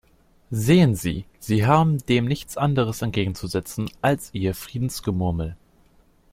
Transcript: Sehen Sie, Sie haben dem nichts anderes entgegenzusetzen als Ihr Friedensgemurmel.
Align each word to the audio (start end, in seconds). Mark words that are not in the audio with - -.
Sehen 0.49 0.95
Sie, 0.95 1.25
Sie 1.37 1.63
haben 1.67 1.99
dem 2.07 2.25
nichts 2.25 2.57
anderes 2.57 3.03
entgegenzusetzen 3.03 3.87
als 4.01 4.31
Ihr 4.33 4.55
Friedensgemurmel. 4.55 5.55